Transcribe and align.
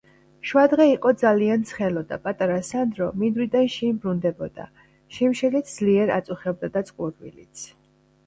შუადღე 0.51 0.85
იყო 0.91 1.09
ძალიან 1.23 1.65
ცხელოდა 1.71 2.17
პატარა 2.23 2.55
სანდრო 2.69 3.09
მინდვრიდან 3.23 3.69
შინ 3.75 3.99
ბრუნდებოდა 4.05 4.65
შიმშილიც 5.17 5.69
ძლიერ 5.75 6.13
აწუხებდა 6.17 6.71
და 6.79 6.83
წყურვილიც 6.89 7.63